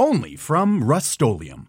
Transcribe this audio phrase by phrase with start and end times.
[0.00, 1.64] Only from Rust-Oleum.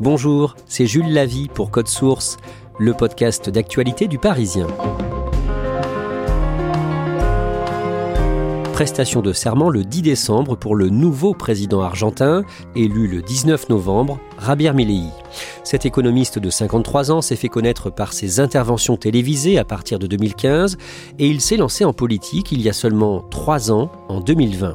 [0.00, 2.36] Bonjour, c'est Jules Lavie pour Code Source,
[2.80, 4.66] le podcast d'actualité du Parisien.
[8.80, 12.44] prestation de serment le 10 décembre pour le nouveau président argentin,
[12.74, 15.04] élu le 19 novembre, Javier Milei.
[15.62, 20.06] Cet économiste de 53 ans s'est fait connaître par ses interventions télévisées à partir de
[20.06, 20.76] 2015
[21.18, 24.74] et il s'est lancé en politique il y a seulement 3 ans, en 2020.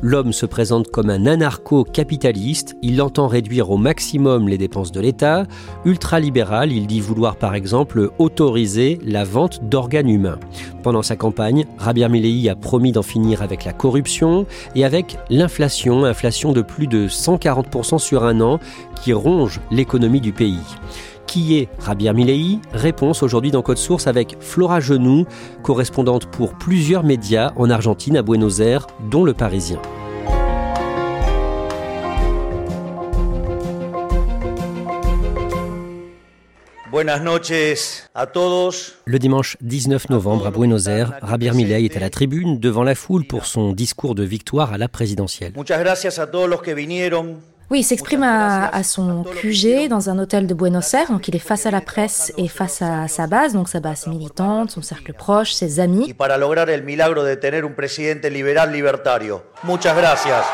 [0.00, 5.46] L'homme se présente comme un anarcho-capitaliste, il entend réduire au maximum les dépenses de l'État,
[5.84, 10.38] ultralibéral, il dit vouloir par exemple autoriser la vente d'organes humains.
[10.82, 16.04] Pendant sa campagne, Javier Milei a promis d'en finir avec la corruption et avec l'inflation,
[16.04, 18.60] inflation de plus de 140% sur un an
[19.02, 20.60] qui ronge l'économie du pays.
[21.26, 25.26] Qui est Javier Milei Réponse aujourd'hui dans Code Source avec Flora Genoux,
[25.62, 29.80] correspondante pour plusieurs médias en Argentine à Buenos Aires, dont Le Parisien.
[36.96, 38.94] Buenas noches a todos.
[39.04, 42.94] Le dimanche 19 novembre à Buenos Aires, Javier Milei est à la tribune devant la
[42.94, 45.52] foule pour son discours de victoire à la présidentielle.
[47.68, 51.34] Oui, il s'exprime à, à, son QG dans un hôtel de Buenos Aires, donc il
[51.34, 54.82] est face à la presse et face à sa base, donc sa base militante, son
[54.82, 56.06] cercle proche, ses amis.
[56.08, 59.42] Y para lograr el milagro de tener un presidente liberal libertario.
[59.64, 60.44] Muchas gracias.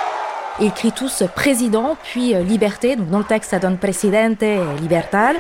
[0.59, 4.43] Ils crient tous président, puis euh, liberté, donc dans le texte ça donne presidente
[4.81, 5.37] libertal.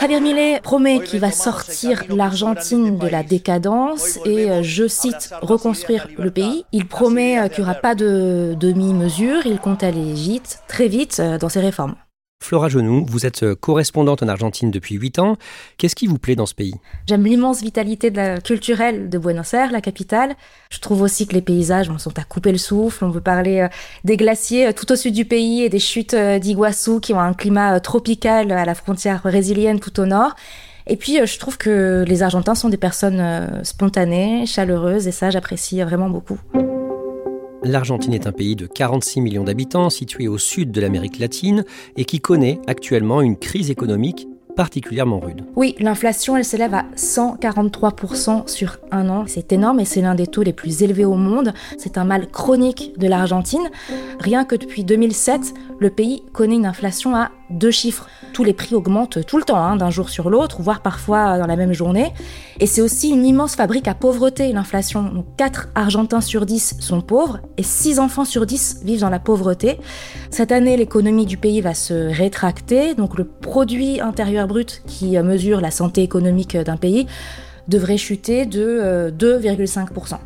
[0.00, 6.06] Javier Milei promet qu'il va sortir l'Argentine de la décadence et, euh, je cite, reconstruire
[6.16, 6.64] le pays.
[6.72, 11.18] Il promet euh, qu'il n'y aura pas de demi-mesure, il compte aller vite, très vite
[11.18, 11.96] euh, dans ses réformes.
[12.42, 15.36] Flora Genoux, vous êtes correspondante en Argentine depuis 8 ans.
[15.78, 16.74] Qu'est-ce qui vous plaît dans ce pays?
[17.08, 20.36] J'aime l'immense vitalité de la culturelle de Buenos Aires, la capitale.
[20.70, 23.04] Je trouve aussi que les paysages sont à couper le souffle.
[23.04, 23.66] On peut parler
[24.04, 27.80] des glaciers tout au sud du pays et des chutes d'Iguassou qui ont un climat
[27.80, 30.36] tropical à la frontière brésilienne tout au nord.
[30.86, 35.82] Et puis, je trouve que les Argentins sont des personnes spontanées, chaleureuses, et ça, j'apprécie
[35.82, 36.38] vraiment beaucoup.
[37.62, 41.64] L'Argentine est un pays de 46 millions d'habitants, situé au sud de l'Amérique latine
[41.96, 45.44] et qui connaît actuellement une crise économique particulièrement rude.
[45.54, 49.24] Oui, l'inflation, elle s'élève à 143% sur un an.
[49.26, 51.52] C'est énorme et c'est l'un des taux les plus élevés au monde.
[51.78, 53.68] C'est un mal chronique de l'Argentine.
[54.18, 58.06] Rien que depuis 2007, le pays connaît une inflation à deux chiffres.
[58.32, 61.46] Tous les prix augmentent tout le temps, hein, d'un jour sur l'autre, voire parfois dans
[61.46, 62.12] la même journée.
[62.60, 65.02] Et c'est aussi une immense fabrique à pauvreté, l'inflation.
[65.02, 69.18] Donc 4 Argentins sur 10 sont pauvres et 6 enfants sur 10 vivent dans la
[69.18, 69.78] pauvreté.
[70.30, 75.60] Cette année, l'économie du pays va se rétracter, donc le produit intérieur brut qui mesure
[75.60, 77.06] la santé économique d'un pays
[77.68, 80.18] devrait chuter de 2,5%.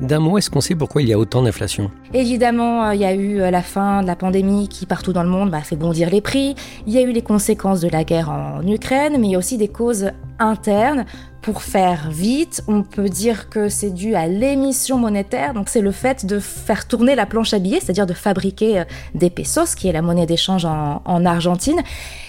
[0.00, 1.90] D'un mot, est-ce qu'on sait pourquoi il y a autant d'inflation?
[2.12, 5.50] Évidemment, il y a eu la fin de la pandémie qui, partout dans le monde,
[5.50, 6.54] bah, fait bondir les prix.
[6.86, 9.38] Il y a eu les conséquences de la guerre en Ukraine, mais il y a
[9.38, 11.06] aussi des causes internes.
[11.40, 15.92] Pour faire vite, on peut dire que c'est dû à l'émission monétaire, donc c'est le
[15.92, 18.82] fait de faire tourner la planche à billets, c'est-à-dire de fabriquer
[19.14, 21.80] des pesos, qui est la monnaie d'échange en, Argentine.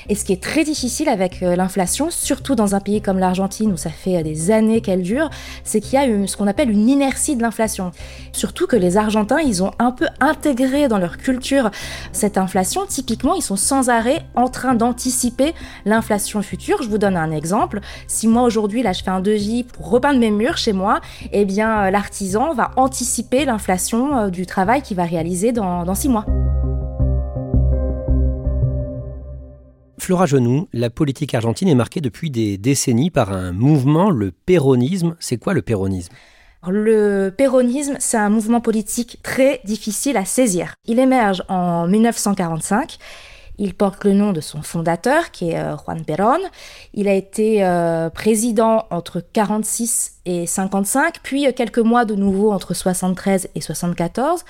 [0.09, 3.77] Et ce qui est très difficile avec l'inflation, surtout dans un pays comme l'Argentine où
[3.77, 5.29] ça fait des années qu'elle dure,
[5.63, 7.91] c'est qu'il y a ce qu'on appelle une inertie de l'inflation.
[8.31, 11.71] Surtout que les Argentins, ils ont un peu intégré dans leur culture
[12.13, 12.85] cette inflation.
[12.87, 15.53] Typiquement, ils sont sans arrêt en train d'anticiper
[15.85, 16.81] l'inflation future.
[16.81, 17.81] Je vous donne un exemple.
[18.07, 21.01] Si moi aujourd'hui, là, je fais un devis pour repeindre mes murs chez moi,
[21.33, 26.25] eh bien, l'artisan va anticiper l'inflation du travail qu'il va réaliser dans, dans six mois.
[29.99, 35.15] Flora Genoux, la politique argentine est marquée depuis des décennies par un mouvement, le péronisme.
[35.19, 36.13] C'est quoi le péronisme?
[36.67, 40.73] Le péronisme, c'est un mouvement politique très difficile à saisir.
[40.85, 42.97] Il émerge en 1945
[43.59, 46.39] il porte le nom de son fondateur, qui est euh, Juan Perón.
[46.93, 52.51] Il a été euh, président entre 46 et 55, puis euh, quelques mois de nouveau
[52.51, 54.43] entre 73 et 74.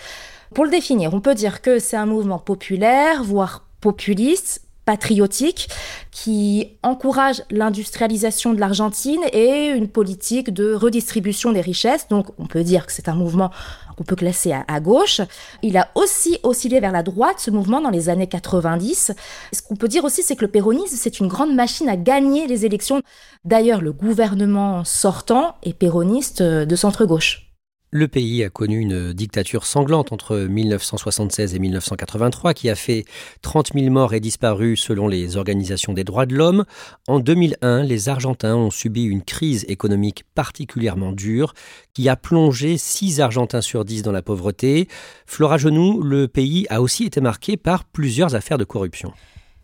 [0.54, 5.68] Pour le définir, on peut dire que c'est un mouvement populaire, voire populiste, patriotique
[6.12, 12.08] qui encourage l'industrialisation de l'Argentine et une politique de redistribution des richesses.
[12.08, 13.52] Donc on peut dire que c'est un mouvement
[13.98, 15.20] qu'on peut classer à, gauche.
[15.62, 19.12] Il a aussi oscillé vers la droite, ce mouvement, dans les années 90.
[19.52, 22.48] Ce qu'on peut dire aussi, c'est que le péronisme, c'est une grande machine à gagner
[22.48, 23.02] les élections.
[23.44, 27.47] D'ailleurs, le gouvernement sortant est péroniste de centre-gauche.
[27.90, 33.06] Le pays a connu une dictature sanglante entre 1976 et 1983 qui a fait
[33.44, 36.66] 30 000 morts et disparus selon les organisations des droits de l'homme.
[37.08, 41.54] En 2001, les Argentins ont subi une crise économique particulièrement dure
[41.94, 44.90] qui a plongé 6 Argentins sur 10 dans la pauvreté.
[45.26, 49.14] Flora Genoux, le pays a aussi été marqué par plusieurs affaires de corruption.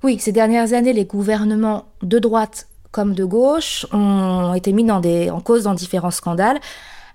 [0.01, 5.41] Oui, ces dernières années, les gouvernements de droite comme de gauche ont été mis en
[5.41, 6.61] cause dans différents scandales.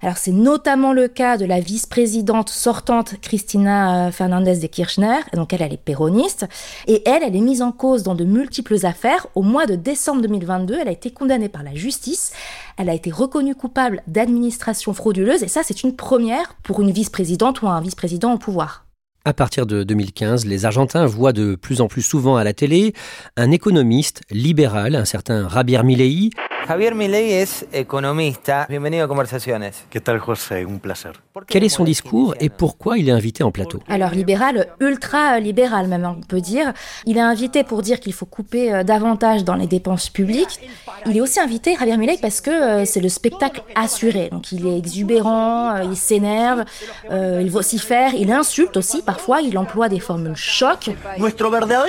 [0.01, 5.53] Alors c'est notamment le cas de la vice-présidente sortante Cristina euh, Fernandez de Kirchner, donc
[5.53, 6.47] elle, elle est péroniste,
[6.87, 9.27] et elle, elle est mise en cause dans de multiples affaires.
[9.35, 12.33] Au mois de décembre 2022, elle a été condamnée par la justice,
[12.77, 17.63] elle a été reconnue coupable d'administration frauduleuse, et ça c'est une première pour une vice-présidente
[17.63, 18.85] ou un vice-président au pouvoir.
[19.25, 22.95] À partir de 2015, les Argentins voient de plus en plus souvent à la télé
[23.37, 26.31] un économiste libéral, un certain Javier Milei,
[26.69, 28.53] Javier Milei est économiste.
[28.69, 29.87] Bienvenido a Conversaciones.
[29.89, 30.67] ¿Qué tal, José?
[30.69, 31.13] Un placer.
[31.47, 33.81] Quel est son discours et pourquoi il est invité en plateau?
[33.89, 36.75] Alors libéral, ultra libéral même on peut dire.
[37.07, 40.59] Il est invité pour dire qu'il faut couper euh, davantage dans les dépenses publiques.
[41.07, 44.29] Il est aussi invité, Javier Milei, parce que euh, c'est le spectacle assuré.
[44.31, 46.65] Donc il est exubérant, euh, il s'énerve,
[47.11, 50.91] il vocifère, il insulte aussi parfois, il emploie des formules choc.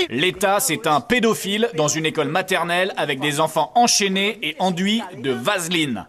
[0.09, 5.31] L'État, c'est un pédophile dans une école maternelle avec des enfants enchaînés et en de
[5.31, 6.05] vaseline.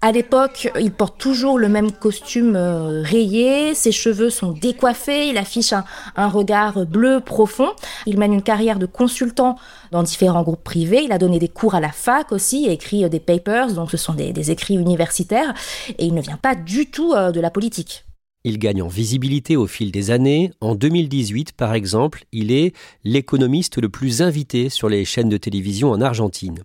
[0.00, 5.38] À l'époque, il porte toujours le même costume euh, rayé, ses cheveux sont décoiffés, il
[5.38, 7.70] affiche un, regard bleu profond.
[8.04, 9.56] Il mène une carrière de consultant
[9.92, 11.02] dans différents groupes privés.
[11.04, 13.96] Il a donné des cours à la fac aussi, écrit euh, des papers, donc ce
[13.96, 15.54] sont des, écrits universitaires,
[15.98, 18.04] et il ne vient pas du tout euh, de la politique.
[18.46, 20.50] Il gagne en visibilité au fil des années.
[20.60, 25.90] En 2018, par exemple, il est l'économiste le plus invité sur les chaînes de télévision
[25.90, 26.62] en Argentine.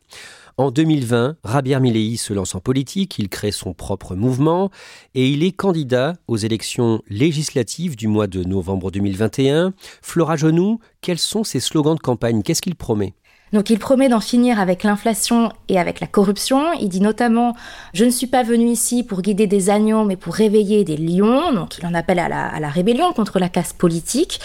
[0.58, 4.72] En 2020, Javier Milei se lance en politique, il crée son propre mouvement
[5.16, 9.74] et il est candidat aux élections législatives du mois de novembre 2021.
[10.02, 12.44] Flora Genoux, quels sont ses slogans de campagne?
[12.44, 13.14] Qu'est-ce qu'il promet?
[13.54, 16.74] Donc il promet d'en finir avec l'inflation et avec la corruption.
[16.80, 17.56] Il dit notamment
[17.94, 21.51] Je ne suis pas venu ici pour guider des agneaux, mais pour réveiller des lions.
[21.54, 24.40] Donc il en appelle à la, rébellion contre la caste politique.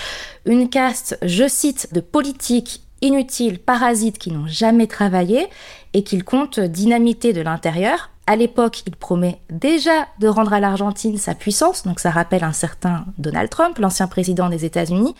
[0.47, 5.47] Une caste, je cite, de politiques inutiles, parasites qui n'ont jamais travaillé
[5.93, 8.11] et qu'il compte dynamiter de l'intérieur.
[8.27, 12.55] À l'époque, il promet déjà de rendre à l'Argentine sa puissance, donc ça rappelle un
[12.55, 15.15] certain Donald Trump, l'ancien président des États-Unis.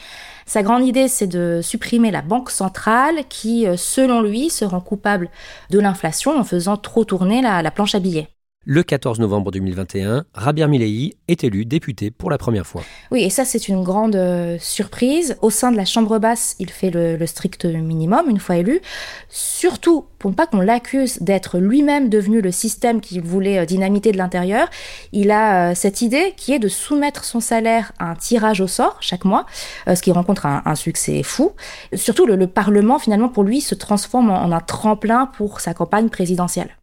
[0.47, 4.81] Sa grande idée, c'est de supprimer la banque centrale qui, euh, selon lui, se rend
[4.81, 5.29] coupable
[5.69, 8.34] de l'inflation en faisant trop tourner la, la planche à billets.
[8.67, 12.83] Le 14 novembre 2021, Rabir Milei est élu député pour la première fois.
[13.11, 15.37] Oui, et ça c'est une grande euh, surprise.
[15.43, 18.81] Au sein de la Chambre basse, il fait le, strict minimum une fois élu.
[19.29, 24.13] Surtout pour ne pas qu'on l'accuse d'être lui-même devenu le système qu'il voulait euh, dynamiter
[24.13, 24.69] de l'intérieur,
[25.13, 28.67] il a euh, cette idée qui est de soumettre son salaire à un tirage au
[28.67, 29.45] sort chaque mois,
[29.87, 31.53] ce qui rencontre un, succès fou.
[31.93, 36.77] Surtout le, Parlement finalement pour lui se transforme en un tremplin pour sa campagne présidentielle.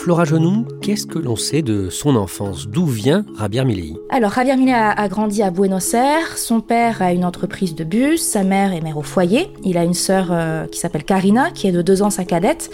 [0.00, 2.66] Flora Genoux, qu'est-ce que l'on sait de son enfance?
[2.66, 3.96] D'où vient Javier Milei?
[4.08, 6.38] Alors, Javier Milei a, grandi à Buenos Aires.
[6.38, 9.52] Son père a une entreprise de bus, sa mère est mère au foyer.
[9.62, 12.70] Il a une sœur euh, qui s'appelle Karina, qui est de deux ans sa cadette.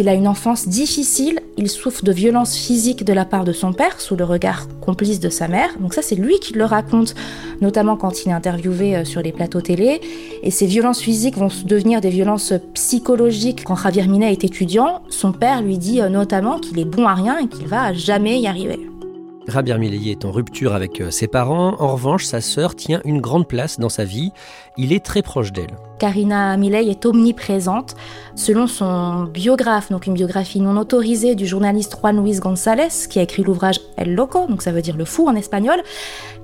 [0.00, 1.40] Il a une enfance difficile.
[1.58, 5.20] Il souffre de violences physiques de la part de son père, sous le regard complice
[5.20, 5.68] de sa mère.
[5.78, 7.14] Donc ça, c'est lui qui le raconte,
[7.60, 10.00] notamment quand il est interviewé euh, sur les plateaux télé.
[10.42, 13.62] Et ces violences physiques vont devenir des violences psychologiques.
[13.64, 17.12] Quand Javier Milei est étudiant, son père lui dit euh, notamment qu'il est bon à
[17.12, 18.80] rien et qu'il va jamais y arriver.
[19.48, 21.74] Rabir Milei est en rupture avec euh, ses parents.
[21.78, 24.32] En revanche, sa sœur tient une grande place dans sa vie.
[24.76, 25.76] Il est très proche d'elle.
[25.98, 27.94] Karina Milei est omniprésente.
[28.34, 33.22] Selon son biographe, donc une biographie non autorisée du journaliste Juan Luis González, qui a
[33.22, 35.82] écrit l'ouvrage El Loco, donc ça veut dire le fou en espagnol,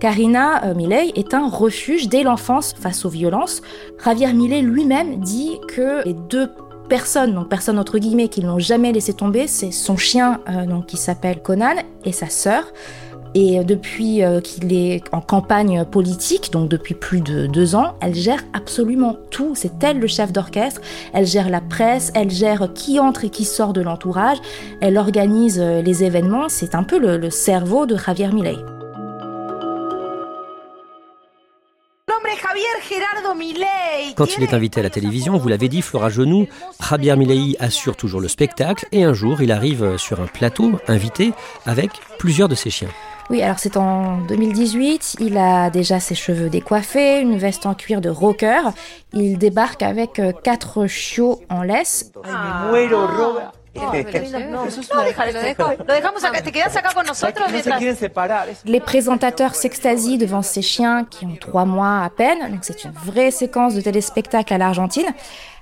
[0.00, 3.62] Karina euh, Milei est un refuge dès l'enfance face aux violences.
[4.04, 6.50] Javier Milei lui-même dit que les deux
[6.88, 10.86] personne, donc personne entre guillemets, qui l'ont jamais laissé tomber, c'est son chien euh, donc,
[10.86, 12.64] qui s'appelle Conan et sa sœur.
[13.34, 18.14] Et depuis euh, qu'il est en campagne politique, donc depuis plus de deux ans, elle
[18.14, 19.52] gère absolument tout.
[19.54, 20.80] C'est elle le chef d'orchestre.
[21.12, 24.38] Elle gère la presse, elle gère qui entre et qui sort de l'entourage.
[24.80, 26.48] Elle organise euh, les événements.
[26.48, 28.56] C'est un peu le, le cerveau de Javier Milei.
[34.16, 36.46] Quand il est invité à la télévision, vous l'avez dit, Flora Genoux,
[36.80, 41.32] Javier Milei assure toujours le spectacle et un jour, il arrive sur un plateau invité
[41.66, 42.90] avec plusieurs de ses chiens.
[43.28, 48.00] Oui, alors c'est en 2018, il a déjà ses cheveux décoiffés, une veste en cuir
[48.00, 48.70] de rocker,
[49.12, 52.12] il débarque avec euh, quatre chiots en laisse.
[58.64, 62.50] Les présentateurs s'extasient devant ces chiens qui ont trois mois à peine.
[62.50, 65.06] Donc c'est une vraie séquence de téléspectacle à l'Argentine.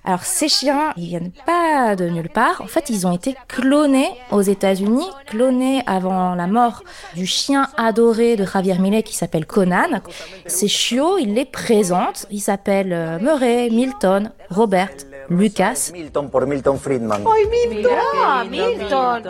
[0.06, 2.60] Alors ces chiens, ils viennent pas de nulle part.
[2.60, 6.82] En fait, ils ont été clonés aux États-Unis, clonés avant la mort
[7.14, 10.02] du chien adoré de Javier Millet qui s'appelle Conan.
[10.44, 12.26] Ces chiots, il les présente.
[12.30, 14.90] Ils s'appellent euh, Murray, Milton, Robert,
[15.28, 15.90] Lucas.
[15.92, 17.22] Milton por Milton Friedman.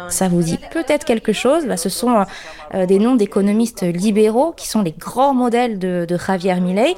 [0.09, 1.67] Ça vous dit peut-être quelque chose.
[1.67, 2.25] Bah, ce sont
[2.75, 6.97] euh, des noms d'économistes libéraux qui sont les grands modèles de, de Javier Milei.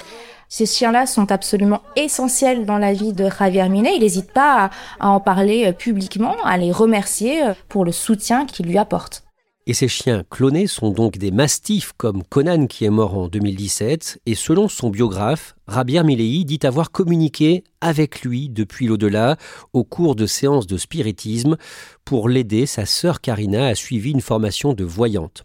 [0.49, 3.95] Ces chiens-là sont absolument essentiels dans la vie de Javier Milei.
[3.97, 7.93] Il n'hésite pas à, à en parler euh, publiquement, à les remercier euh, pour le
[7.93, 9.26] soutien qu'il lui apporte.
[9.69, 14.21] Et ces chiens clonés sont donc des mastifs comme Conan qui est mort en 2017
[14.25, 19.37] et selon son biographe, Rabier Milei dit avoir communiqué avec lui depuis l'au-delà
[19.73, 21.57] au cours de séances de spiritisme
[22.05, 22.65] pour l'aider.
[22.67, 25.43] Sa sœur Karina a suivi une formation de voyante.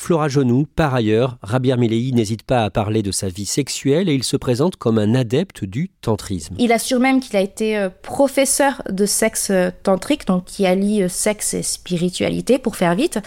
[0.00, 4.14] Flora Genoux, par ailleurs, Rabir Milei n'hésite pas à parler de sa vie sexuelle et
[4.14, 6.54] il se présente comme un adepte du tantrisme.
[6.58, 11.02] Il assure même qu'il a été euh, professeur de sexe euh, tantrique, donc qui allie
[11.02, 13.18] euh, sexe et spiritualité pour faire vite.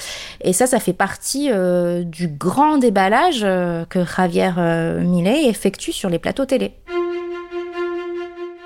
[0.41, 1.51] Et ça, ça fait partie
[2.05, 4.51] du grand déballage que Javier
[5.01, 6.73] Milei effectue sur les plateaux télé.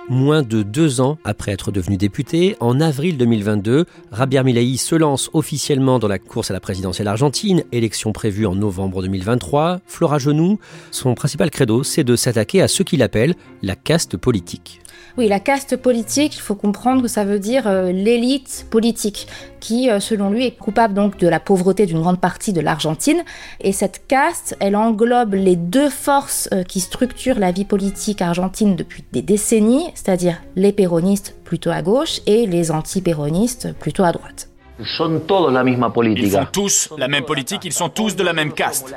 [0.09, 3.85] Moins de deux ans après être devenu député, en avril 2022,
[4.17, 8.55] Javier Milei se lance officiellement dans la course à la présidentielle argentine, élection prévue en
[8.55, 9.81] novembre 2023.
[9.85, 10.59] Flora Genoux,
[10.91, 14.79] son principal credo, c'est de s'attaquer à ce qu'il appelle la caste politique.
[15.17, 19.27] Oui, la caste politique, il faut comprendre que ça veut dire euh, l'élite politique,
[19.59, 23.23] qui, euh, selon lui, est coupable donc de la pauvreté d'une grande partie de l'Argentine.
[23.59, 28.75] Et cette caste, elle englobe les deux forces euh, qui structurent la vie politique argentine
[28.75, 34.49] depuis des décennies, c'est-à-dire les péronistes plutôt à gauche et les anti-péronistes plutôt à droite.
[34.79, 38.95] La misma Ils font tous la même politique, ils sont tous de la même caste.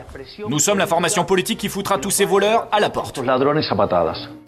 [0.49, 3.21] Nous sommes la formation politique qui foutra tous ces voleurs à la porte.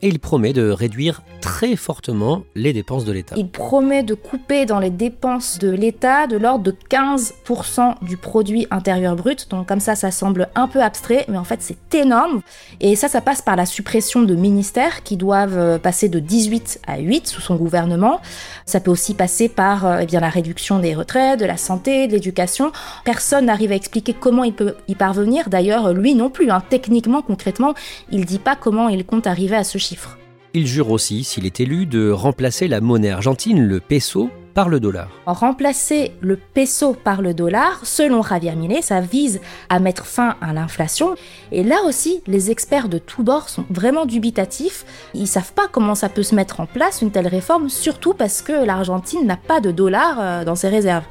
[0.03, 3.35] Et il promet de réduire très fortement les dépenses de l'État.
[3.39, 8.67] Il promet de couper dans les dépenses de l'État de l'ordre de 15% du produit
[8.71, 9.49] intérieur brut.
[9.51, 12.43] Donc comme ça, ça semble un peu abstrait, mais en fait c'est énorme.
[12.81, 16.81] Et ça, ça passe par la suppression de ministères qui doivent euh, passer de 18
[16.87, 18.21] à 8 sous son gouvernement.
[18.67, 22.07] Ça peut aussi passer par euh, eh bien, la réduction des retraites, de la santé,
[22.07, 22.73] de l'éducation.
[23.05, 25.49] Personne n'arrive à expliquer comment il peut y parvenir.
[25.49, 26.51] D'ailleurs, lui non plus.
[26.51, 26.63] hein.
[26.69, 27.75] Techniquement, concrètement,
[28.11, 30.19] il dit pas comment il compte arriver à ce chiffre.
[30.55, 34.81] Il jure aussi, s'il est élu, de remplacer la monnaie argentine, le peso, par le
[34.81, 35.09] dollar.
[35.27, 40.53] Remplacer le peso par le dollar, selon Javier Milei, ça vise à mettre fin à
[40.53, 41.15] l'inflation.
[41.51, 44.85] Et là aussi, les experts de tous bords sont vraiment dubitatifs.
[45.15, 48.43] Ils savent pas comment ça peut se mettre en place une telle réforme, surtout parce
[48.43, 51.05] que l'Argentine n'a pas de dollars euh, dans ses réserves.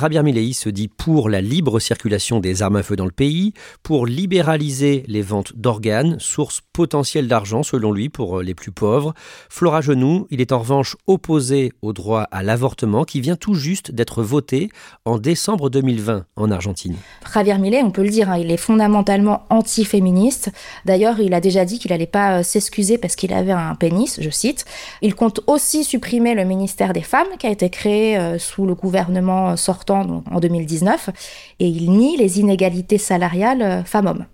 [0.00, 3.52] Javier Milei se dit pour la libre circulation des armes à feu dans le pays,
[3.82, 9.12] pour libéraliser les ventes d'organes, source potentielle d'argent selon lui pour les plus pauvres.
[9.50, 13.92] Flora Genoux, il est en revanche opposé au droit à l'avortement qui vient tout juste
[13.92, 14.70] d'être voté
[15.04, 16.96] en décembre 2020 en Argentine.
[17.32, 20.50] Javier Milei, on peut le dire, hein, il est fondamentalement anti-féministe.
[20.86, 24.18] D'ailleurs, il a déjà dit qu'il n'allait pas euh, s'excuser parce qu'il avait un pénis,
[24.20, 24.64] je cite.
[25.02, 28.74] Il compte aussi supprimer le ministère des Femmes qui a été créé euh, sous le
[28.74, 31.10] gouvernement sortant donc, en 2019
[31.60, 34.26] et il nie les inégalités salariales euh, femmes-hommes.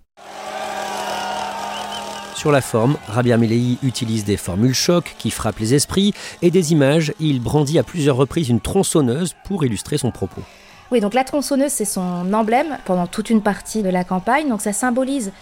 [2.35, 6.71] Sur la forme, Rabia Milei utilise des formules chocs qui frappent les esprits et des
[6.71, 7.13] images.
[7.19, 10.41] Il brandit à plusieurs reprises une tronçonneuse pour illustrer son propos.
[10.91, 14.47] Oui, donc la tronçonneuse, c'est son emblème pendant toute une partie de la campagne.
[14.47, 15.33] Donc ça symbolise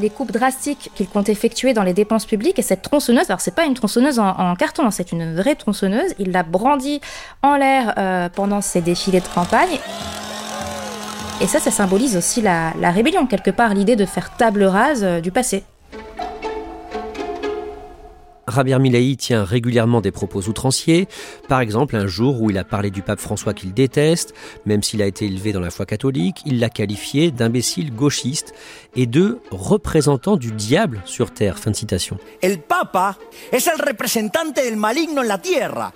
[0.00, 2.58] les coupes drastiques qu'il compte effectuer dans les dépenses publiques.
[2.58, 6.14] Et cette tronçonneuse, alors c'est pas une tronçonneuse en, carton, hein, c'est une vraie tronçonneuse.
[6.18, 7.00] Il l'a brandie
[7.42, 9.78] en l'air euh, pendant ses défilés de campagne.
[11.40, 15.04] Et ça, ça symbolise aussi la, la rébellion, quelque part, l'idée de faire table rase
[15.04, 15.64] euh, du passé.
[18.50, 21.08] Javier Milei tient régulièrement des propos outranciers,
[21.48, 24.34] par exemple un jour où il a parlé du pape François qu'il déteste,
[24.66, 28.54] même s'il a été élevé dans la foi catholique, il l'a qualifié d'imbécile gauchiste
[28.96, 31.58] et de représentant du diable sur terre.
[31.58, 32.18] Fin de citation.
[32.40, 33.18] El papa
[33.52, 35.92] es el representante del maligno en la tierra,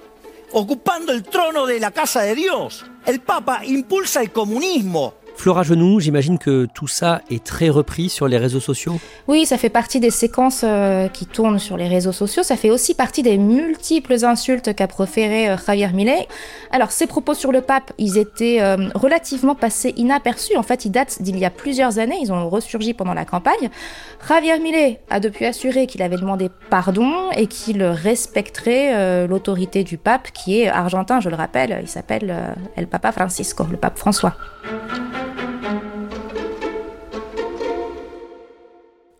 [0.52, 2.84] ocupando el trono de la casa de Dios.
[3.06, 8.28] El papa impulsa el comunismo, Flora Genoux, j'imagine que tout ça est très repris sur
[8.28, 8.98] les réseaux sociaux
[9.28, 12.42] Oui, ça fait partie des séquences euh, qui tournent sur les réseaux sociaux.
[12.42, 16.28] Ça fait aussi partie des multiples insultes qu'a proféré euh, Javier Milei.
[16.70, 20.56] Alors, ces propos sur le pape, ils étaient euh, relativement passés inaperçus.
[20.56, 22.18] En fait, ils datent d'il y a plusieurs années.
[22.22, 23.70] Ils ont ressurgi pendant la campagne.
[24.26, 30.30] Javier Milei a depuis assuré qu'il avait demandé pardon et qu'il respecterait l'autorité du pape,
[30.32, 31.80] qui est argentin, je le rappelle.
[31.82, 32.34] Il s'appelle
[32.76, 34.34] El Papa Francisco, le pape François.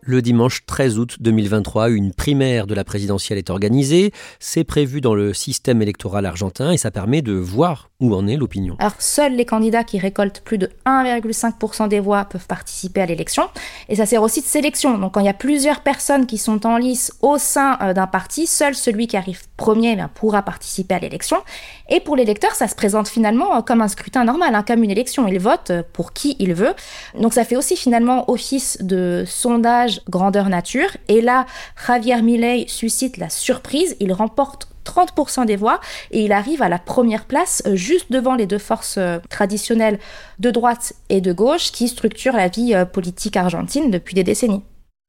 [0.07, 4.11] Le dimanche 13 août 2023, une primaire de la présidentielle est organisée.
[4.39, 8.35] C'est prévu dans le système électoral argentin et ça permet de voir où en est
[8.35, 8.75] l'opinion.
[8.79, 13.43] Alors, seuls les candidats qui récoltent plus de 1,5% des voix peuvent participer à l'élection.
[13.89, 14.97] Et ça sert aussi de sélection.
[14.97, 18.07] Donc, quand il y a plusieurs personnes qui sont en lice au sein euh, d'un
[18.07, 21.37] parti, seul celui qui arrive premier eh pourra participer à l'élection.
[21.89, 24.91] Et pour l'électeur, ça se présente finalement euh, comme un scrutin normal, hein, comme une
[24.91, 25.27] élection.
[25.27, 26.73] Il vote euh, pour qui il veut.
[27.17, 30.89] Donc, ça fait aussi finalement office de sondage grandeur nature.
[31.07, 31.45] Et là,
[31.87, 33.95] Javier Milei suscite la surprise.
[33.99, 38.35] Il remporte 30% des voix et il arrive à la première place euh, juste devant
[38.35, 39.99] les deux forces euh, traditionnelles
[40.39, 44.63] de droite et de gauche qui structurent la vie euh, politique argentine depuis des décennies.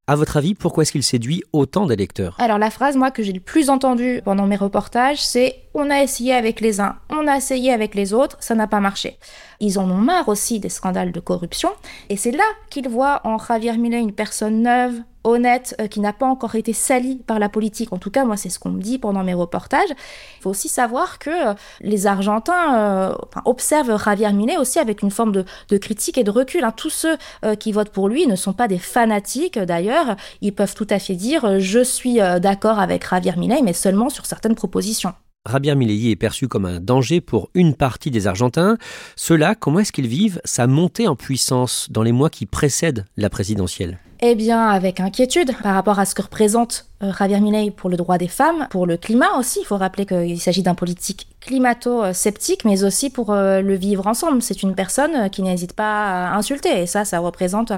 [0.09, 3.33] À votre avis, pourquoi est-ce qu'il séduit autant d'électeurs Alors la phrase, moi, que j'ai
[3.33, 7.37] le plus entendue pendant mes reportages, c'est on a essayé avec les uns, on a
[7.37, 9.19] essayé avec les autres, ça n'a pas marché.
[9.59, 11.71] Ils en ont marre aussi des scandales de corruption,
[12.09, 14.95] et c'est là qu'ils voient en Javier Milei une personne neuve,
[15.27, 17.93] honnête, euh, qui n'a pas encore été sali par la politique.
[17.93, 19.91] En tout cas, moi, c'est ce qu'on me dit pendant mes reportages.
[19.91, 23.15] Il faut aussi savoir que euh, les Argentins euh,
[23.45, 25.45] observent Javier Milei aussi avec une forme de,
[25.79, 26.65] critique et de recul.
[26.65, 26.73] Hein.
[26.77, 27.17] Tous ceux
[27.59, 30.17] qui votent pour lui ne sont pas des fanatiques, d'ailleurs.
[30.41, 34.27] Ils peuvent tout à fait dire je suis d'accord avec Javier Milei, mais seulement sur
[34.27, 35.13] certaines propositions.
[35.51, 38.77] Javier Milei est perçu comme un danger pour une partie des Argentins.
[39.17, 43.31] Cela, comment est-ce qu'ils vivent sa montée en puissance dans les mois qui précèdent la
[43.31, 43.99] présidentielle?
[44.21, 47.99] Eh bien, avec inquiétude par rapport à ce que représente euh, Javier Milei pour le
[47.99, 49.59] droit des femmes, pour le climat aussi.
[49.61, 54.43] Il faut rappeler qu'il s'agit d'un politique climato-sceptique, mais aussi pour euh, le vivre ensemble.
[54.43, 57.73] C'est une personne euh, qui n'hésite pas à insulter, et ça, ça représente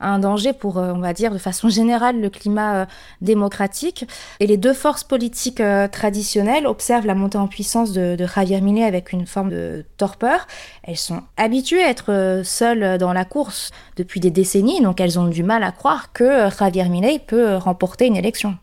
[0.00, 2.86] un danger pour, on va dire, de façon générale, le climat
[3.20, 4.06] démocratique.
[4.40, 9.12] Et les deux forces politiques traditionnelles observent la montée en puissance de, Javier Milei avec
[9.12, 10.46] une forme de torpeur.
[10.82, 15.26] Elles sont habituées à être seules dans la course depuis des décennies, donc elles ont
[15.26, 18.58] du mal à croire que Javier Milei peut remporter une élection.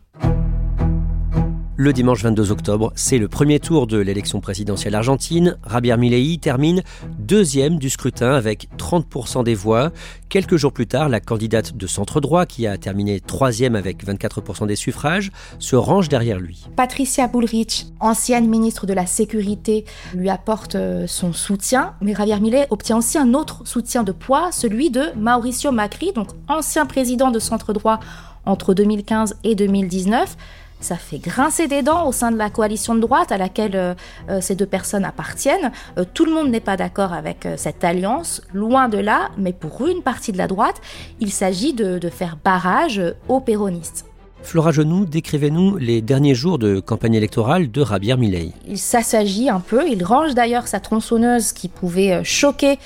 [1.76, 5.56] Le dimanche 22 octobre, c'est le premier tour de l'élection présidentielle argentine.
[5.66, 6.82] Javier Milei termine
[7.18, 9.90] deuxième du scrutin avec 30% des voix.
[10.28, 14.66] Quelques jours plus tard, la candidate de centre droit, qui a terminé troisième avec 24%
[14.66, 16.66] des suffrages, se range derrière lui.
[16.76, 22.66] Patricia Bullrich, ancienne ministre de la Sécurité, lui apporte euh, son soutien, mais Javier Milei
[22.68, 27.38] obtient aussi un autre soutien de poids, celui de Mauricio Macri, donc ancien président de
[27.38, 27.98] centre droit
[28.44, 30.36] entre 2015 et 2019.
[30.82, 33.94] Ça fait grincer des dents au sein de la coalition de droite à laquelle euh,
[34.28, 35.70] euh, ces deux personnes appartiennent.
[35.96, 39.86] Euh, tout le monde n'est pas d'accord avec cette alliance, loin de là, mais pour
[39.86, 40.80] une partie de la droite,
[41.20, 44.06] il s'agit de, faire barrage aux péronistes.
[44.42, 48.50] Flora Genoux, décrivez-nous les derniers jours de campagne électorale de Javier Milei.
[48.66, 52.78] Il s'assagit un peu, il range d'ailleurs sa tronçonneuse qui pouvait choquer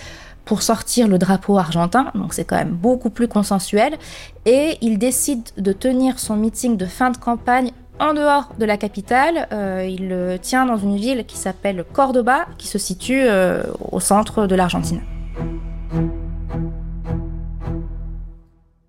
[0.46, 3.98] pour sortir le drapeau argentin, donc c'est quand même beaucoup plus consensuel,
[4.46, 8.76] et il décide de tenir son meeting de fin de campagne en dehors de la
[8.76, 9.48] capitale.
[9.52, 14.00] Euh, il le tient dans une ville qui s'appelle Cordoba, qui se situe euh, au
[14.00, 15.02] centre de l'Argentine.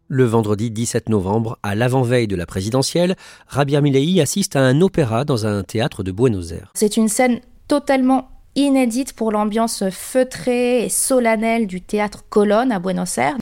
[0.10, 3.15] Le vendredi 17 novembre, à l'avant-veille de la présidentielle,
[3.48, 6.72] Rabia Milei assiste à un opéra dans un théâtre de Buenos Aires.
[6.76, 13.17] C'est une scène totalement inédite pour l'ambiance feutrée et solennelle du théâtre Colonne à Buenos
[13.17, 13.38] Aires.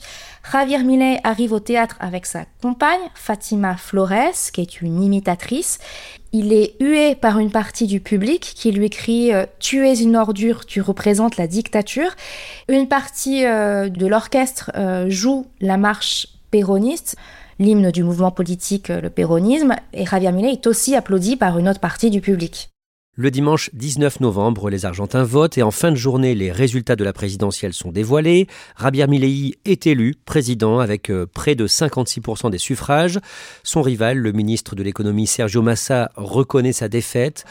[0.51, 5.79] Javier Milei arrive au théâtre avec sa compagne, Fatima Flores, qui est une imitatrice.
[6.34, 10.15] Il est hué par une partie du public qui lui crie euh, Tu es une
[10.15, 12.12] ordure, tu représentes la dictature.
[12.67, 17.15] Une partie euh, de l'orchestre euh, joue la marche péroniste,
[17.58, 21.79] l'hymne du mouvement politique, le péronisme, et Javier Milei est aussi applaudi par une autre
[21.79, 22.69] partie du public.
[23.17, 27.04] Le dimanche 19 novembre, les Argentins votent et en fin de journée, les résultats de
[27.06, 28.47] la présidentielle sont dévoilés.
[28.78, 33.21] Javier Milei est élu président avec euh, près de 56% des suffrages.
[33.63, 37.45] Son rival, le ministre de l'économie Sergio Massa, reconnaît sa défaite.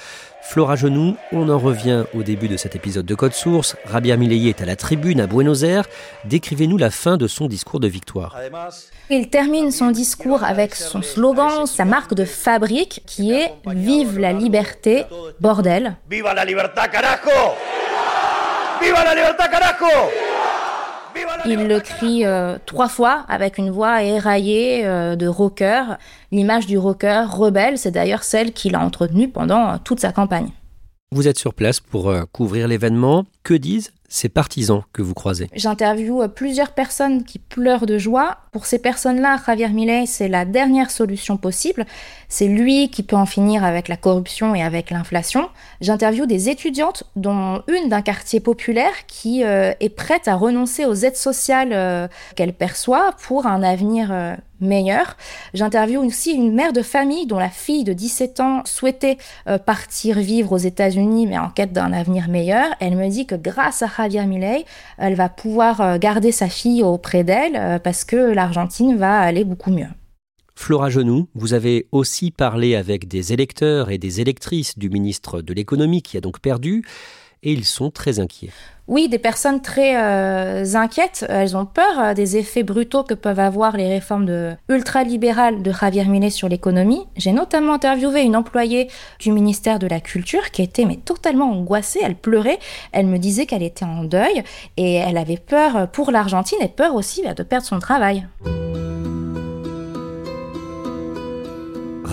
[0.46, 3.76] Flora Genoux, on en revient au début de cet épisode de Code Source.
[3.87, 5.87] Rabia Milei est à la tribune à Buenos Aires.
[6.26, 8.37] Décrivez-nous la fin de son discours de victoire.
[9.11, 14.33] Il termine son discours avec son slogan, sa marque de fabrique, qui est Vive la
[14.33, 15.04] liberté,
[15.40, 15.96] bordel.
[16.09, 17.30] Viva la libertad, carajo
[18.80, 19.87] Viva la libertad, carajo
[21.46, 25.96] il le crie euh, trois fois avec une voix éraillée euh, de rocker.
[26.33, 30.48] L'image du rocker rebelle, c'est d'ailleurs celle qu'il a entretenue pendant toute sa campagne.
[31.12, 33.26] Vous êtes sur place pour euh, couvrir l'événement.
[33.44, 35.50] Que disent ces partisans que vous croisez?
[35.52, 38.38] J'interviewe plusieurs personnes qui pleurent de joie.
[38.52, 41.85] Pour ces personnes-là, Javier Milei, c'est la dernière solution possible.
[42.28, 45.48] C'est lui qui peut en finir avec la corruption et avec l'inflation.
[45.80, 50.94] J'interviewe des étudiantes, dont une d'un quartier populaire qui euh, est prête à renoncer aux
[50.94, 55.16] aides sociales euh, qu'elle perçoit pour un avenir euh, meilleur.
[55.54, 59.18] J'interviewe aussi une mère de famille dont la fille de 17 ans souhaitait
[59.66, 62.66] partir vivre aux États-Unis mais en quête d'un avenir meilleur.
[62.80, 64.64] Elle me dit que grâce à Javier Milei,
[64.98, 69.88] elle va pouvoir garder sa fille auprès d'elle parce que l'Argentine va aller beaucoup mieux.
[70.56, 75.52] Flora Genoux, vous avez aussi parlé avec des électeurs et des électrices du ministre de
[75.52, 76.84] l'économie qui a donc perdu,
[77.44, 78.50] et ils sont très inquiets.
[78.87, 81.24] Oui, des personnes très euh, inquiètes.
[81.30, 85.72] Elles ont peur euh, des effets brutaux que peuvent avoir les réformes de, ultralibérales de
[85.72, 87.07] Javier Milei sur l'économie.
[87.16, 88.88] J'ai notamment interviewé une employée
[89.20, 92.00] du ministère de la Culture qui était mais totalement angoissée.
[92.02, 92.59] Elle pleurait.
[92.92, 94.42] Elle me disait qu'elle était en deuil
[94.76, 98.26] et elle avait peur pour l'Argentine et peur aussi bah, de perdre son travail.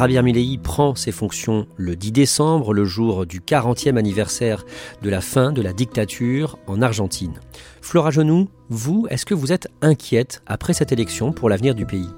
[0.01, 4.65] Javier Milei prend ses fonctions le 10 décembre, le jour du 40e anniversaire
[5.03, 7.35] de la fin de la dictature en Argentine.
[7.83, 12.09] Flora Genoux, vous, est-ce que vous êtes inquiète après cette élection pour l'avenir du pays?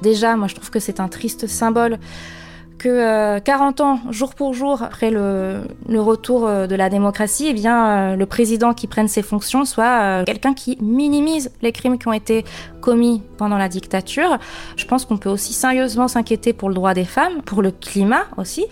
[0.00, 1.98] Déjà, moi je trouve que c'est un triste symbole
[2.78, 5.60] que 40 euh, ans, jour pour jour, après le,
[5.96, 10.24] retour euh, de la démocratie, eh bien, euh, le président qui prenne ses fonctions soit
[10.24, 12.44] quelqu'un qui minimise les crimes qui ont été
[12.80, 14.38] commis pendant la dictature.
[14.76, 18.24] Je pense qu'on peut aussi sérieusement s'inquiéter pour le droit des femmes, pour le climat
[18.36, 18.64] aussi.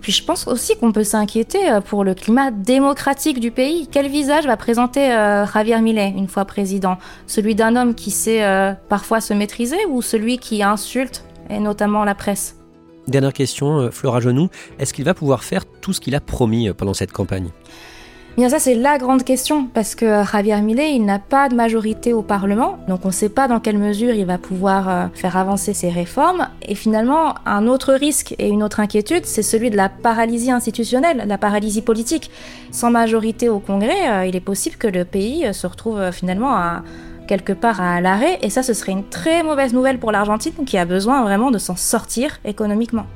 [0.00, 3.88] Puis je pense aussi qu'on peut s'inquiéter pour le climat démocratique du pays.
[3.90, 5.08] Quel visage va présenter
[5.52, 6.98] Javier Millet une fois président?
[7.26, 12.14] Celui d'un homme qui sait parfois se maîtriser ou celui qui insulte, et notamment la
[12.14, 12.57] presse?
[13.08, 16.68] Dernière question, euh, Flora Genoux, est-ce qu'il va pouvoir faire tout ce qu'il a promis
[16.68, 17.48] euh, pendant cette campagne?
[18.36, 21.54] Bien ça c'est la grande question parce que euh, Javier Milei il n'a pas de
[21.56, 25.36] majorité au Parlement donc on ne sait pas dans quelle mesure il va pouvoir faire
[25.38, 26.48] avancer ses réformes.
[26.62, 31.24] Et finalement un autre risque et une autre inquiétude c'est celui de la paralysie institutionnelle,
[31.26, 32.30] la paralysie politique.
[32.70, 36.82] Sans majorité au Congrès il est possible que le pays se retrouve finalement à
[37.28, 40.76] quelque part à l'arrêt, et ça ce serait une très mauvaise nouvelle pour l'Argentine qui
[40.76, 43.06] a besoin vraiment de s'en sortir économiquement.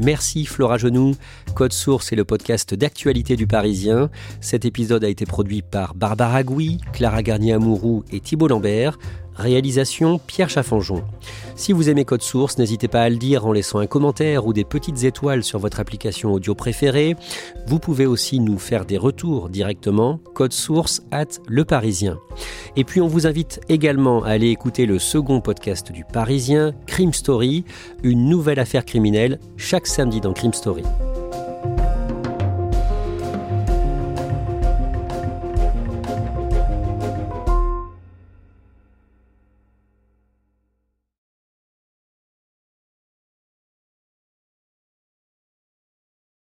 [0.00, 1.16] Merci Flora Genoux.
[1.54, 4.10] Code Source est le podcast d'actualité du Parisien.
[4.40, 8.98] Cet épisode a été produit par Barbara Gouy, Clara Garnier-Amouroux et Thibault Lambert.
[9.38, 11.02] Réalisation Pierre Chaffanjon.
[11.54, 14.52] Si vous aimez Code Source, n'hésitez pas à le dire en laissant un commentaire ou
[14.52, 17.16] des petites étoiles sur votre application audio préférée.
[17.66, 22.18] Vous pouvez aussi nous faire des retours directement, code source at Le Parisien.
[22.76, 27.12] Et puis on vous invite également à aller écouter le second podcast du Parisien, Crime
[27.12, 27.64] Story,
[28.02, 30.82] une nouvelle affaire criminelle, chaque samedi dans Crime Story.